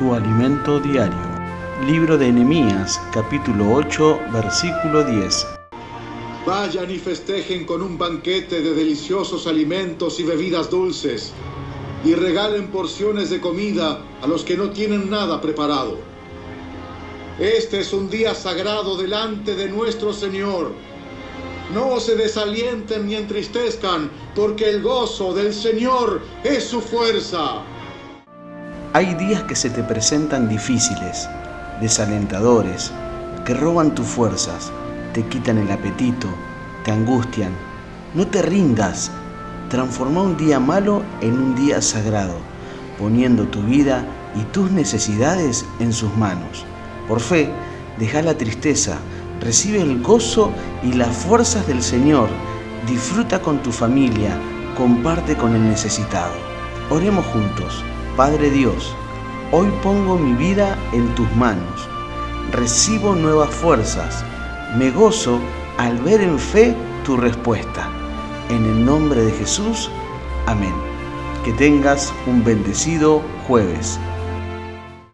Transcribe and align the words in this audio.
tu 0.00 0.14
alimento 0.14 0.80
diario. 0.80 1.14
Libro 1.86 2.16
de 2.16 2.32
Nehemías, 2.32 2.98
capítulo 3.12 3.70
8, 3.74 4.18
versículo 4.32 5.04
10. 5.04 5.46
Vayan 6.46 6.90
y 6.90 6.96
festejen 6.96 7.66
con 7.66 7.82
un 7.82 7.98
banquete 7.98 8.62
de 8.62 8.72
deliciosos 8.72 9.46
alimentos 9.46 10.18
y 10.18 10.22
bebidas 10.22 10.70
dulces, 10.70 11.34
y 12.02 12.14
regalen 12.14 12.68
porciones 12.68 13.28
de 13.28 13.42
comida 13.42 14.00
a 14.22 14.26
los 14.26 14.42
que 14.42 14.56
no 14.56 14.70
tienen 14.70 15.10
nada 15.10 15.38
preparado. 15.38 15.98
Este 17.38 17.80
es 17.80 17.92
un 17.92 18.08
día 18.08 18.34
sagrado 18.34 18.96
delante 18.96 19.54
de 19.54 19.68
nuestro 19.68 20.14
Señor 20.14 20.72
no 21.74 22.00
se 22.00 22.16
desalienten 22.16 23.06
ni 23.06 23.14
entristezcan, 23.14 24.10
porque 24.34 24.68
el 24.68 24.82
gozo 24.82 25.32
del 25.32 25.54
Señor 25.54 26.20
es 26.42 26.64
su 26.64 26.80
fuerza. 26.80 27.62
Hay 28.92 29.14
días 29.14 29.44
que 29.44 29.54
se 29.54 29.70
te 29.70 29.84
presentan 29.84 30.48
difíciles, 30.48 31.28
desalentadores, 31.80 32.90
que 33.44 33.54
roban 33.54 33.94
tus 33.94 34.06
fuerzas, 34.06 34.72
te 35.14 35.22
quitan 35.22 35.58
el 35.58 35.70
apetito, 35.70 36.26
te 36.84 36.90
angustian. 36.90 37.52
No 38.14 38.26
te 38.26 38.42
rindas. 38.42 39.12
Transforma 39.68 40.22
un 40.22 40.36
día 40.36 40.58
malo 40.58 41.04
en 41.20 41.34
un 41.34 41.54
día 41.54 41.80
sagrado, 41.80 42.34
poniendo 42.98 43.44
tu 43.44 43.62
vida 43.62 44.04
y 44.34 44.42
tus 44.52 44.72
necesidades 44.72 45.64
en 45.78 45.92
sus 45.92 46.16
manos. 46.16 46.64
Por 47.06 47.20
fe, 47.20 47.48
deja 47.96 48.22
la 48.22 48.34
tristeza, 48.34 48.98
Recibe 49.40 49.80
el 49.80 50.02
gozo 50.02 50.52
y 50.82 50.92
las 50.92 51.16
fuerzas 51.16 51.66
del 51.66 51.82
Señor. 51.82 52.28
Disfruta 52.86 53.40
con 53.40 53.62
tu 53.62 53.72
familia. 53.72 54.38
Comparte 54.76 55.34
con 55.34 55.54
el 55.54 55.66
necesitado. 55.66 56.34
Oremos 56.90 57.24
juntos. 57.26 57.82
Padre 58.20 58.50
Dios, 58.50 58.94
hoy 59.50 59.72
pongo 59.82 60.18
mi 60.18 60.34
vida 60.34 60.78
en 60.92 61.14
tus 61.14 61.34
manos. 61.36 61.88
Recibo 62.52 63.14
nuevas 63.14 63.48
fuerzas. 63.48 64.22
Me 64.76 64.90
gozo 64.90 65.40
al 65.78 65.96
ver 66.00 66.20
en 66.20 66.38
fe 66.38 66.76
tu 67.02 67.16
respuesta. 67.16 67.88
En 68.50 68.66
el 68.66 68.84
nombre 68.84 69.22
de 69.22 69.32
Jesús. 69.32 69.90
Amén. 70.44 70.74
Que 71.46 71.54
tengas 71.54 72.12
un 72.26 72.44
bendecido 72.44 73.22
jueves. 73.48 73.98